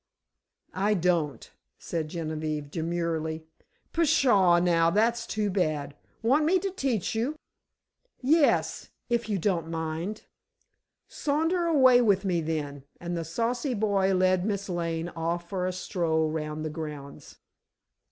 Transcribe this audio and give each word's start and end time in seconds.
"I 0.73 0.95
don't," 0.95 1.51
said 1.77 2.07
Genevieve, 2.07 2.71
demurely. 2.71 3.45
"Pshaw, 3.93 4.57
now, 4.57 4.89
that's 4.89 5.27
too 5.27 5.51
bad. 5.51 5.95
Want 6.23 6.43
me 6.43 6.57
to 6.57 6.71
teach 6.71 7.13
you?" 7.13 7.35
"Yes—if 8.19 9.29
you 9.29 9.37
don't 9.37 9.69
mind." 9.69 10.23
"Saunter 11.07 11.67
away 11.67 12.01
with 12.01 12.25
me, 12.25 12.41
then," 12.41 12.83
and 12.99 13.15
the 13.15 13.23
saucy 13.23 13.75
boy 13.75 14.15
led 14.15 14.43
Miss 14.43 14.69
Lane 14.69 15.09
off 15.09 15.47
for 15.47 15.67
a 15.67 15.71
stroll 15.71 16.31
round 16.31 16.65
the 16.65 16.71
grounds. 16.71 17.37